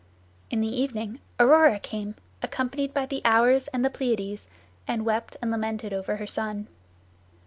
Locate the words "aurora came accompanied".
1.39-2.91